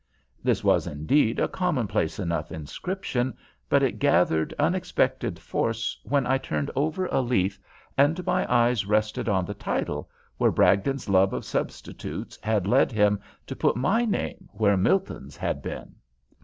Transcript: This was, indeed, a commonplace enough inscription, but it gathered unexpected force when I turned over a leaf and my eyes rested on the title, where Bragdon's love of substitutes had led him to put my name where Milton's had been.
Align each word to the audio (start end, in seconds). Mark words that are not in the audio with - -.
This 0.43 0.63
was, 0.63 0.87
indeed, 0.87 1.37
a 1.37 1.47
commonplace 1.47 2.17
enough 2.17 2.51
inscription, 2.51 3.37
but 3.69 3.83
it 3.83 3.99
gathered 3.99 4.51
unexpected 4.57 5.37
force 5.37 5.95
when 6.03 6.25
I 6.25 6.39
turned 6.39 6.71
over 6.75 7.05
a 7.05 7.21
leaf 7.21 7.59
and 7.99 8.25
my 8.25 8.51
eyes 8.51 8.87
rested 8.87 9.29
on 9.29 9.45
the 9.45 9.53
title, 9.53 10.09
where 10.39 10.49
Bragdon's 10.51 11.07
love 11.07 11.33
of 11.33 11.45
substitutes 11.45 12.39
had 12.41 12.65
led 12.65 12.91
him 12.91 13.19
to 13.45 13.55
put 13.55 13.75
my 13.77 14.03
name 14.03 14.49
where 14.53 14.75
Milton's 14.75 15.37
had 15.37 15.61
been. 15.61 15.93